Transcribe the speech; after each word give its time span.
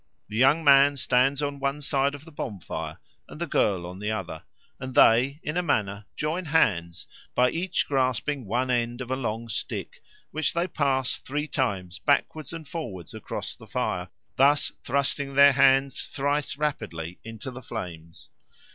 The 0.29 0.35
young 0.35 0.63
man 0.63 0.97
stands 0.97 1.43
on 1.43 1.59
one 1.59 1.83
side 1.83 2.15
of 2.15 2.25
the 2.25 2.31
bonfire 2.31 2.97
and 3.29 3.39
the 3.39 3.45
girl 3.45 3.85
on 3.85 3.99
the 3.99 4.09
other, 4.09 4.41
and 4.79 4.95
they, 4.95 5.39
in 5.43 5.57
a 5.57 5.61
manner, 5.61 6.07
join 6.17 6.45
hands 6.45 7.05
by 7.35 7.51
each 7.51 7.87
grasping 7.87 8.47
one 8.47 8.71
end 8.71 9.01
of 9.01 9.11
a 9.11 9.15
long 9.15 9.47
stick, 9.47 10.01
which 10.31 10.53
they 10.55 10.67
pass 10.67 11.17
three 11.17 11.47
times 11.47 11.99
backwards 11.99 12.51
and 12.51 12.67
forwards 12.67 13.13
across 13.13 13.55
the 13.55 13.67
fire, 13.67 14.09
thus 14.37 14.71
thrusting 14.83 15.35
their 15.35 15.51
hands 15.53 16.07
thrice 16.07 16.57
rapidly 16.57 17.19
into 17.23 17.51
the 17.51 17.61
flames. 17.61 18.31